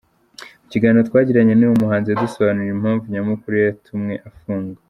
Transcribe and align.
Mu 0.61 0.67
kiganiro 0.71 1.03
twagiranye 1.09 1.53
n’uyu 1.55 1.81
muhanzi 1.81 2.07
yadusobanuriye 2.09 2.73
impamvu 2.75 3.03
nyamukuru 3.13 3.55
yatumye 3.65 4.15
afungwa. 4.29 4.79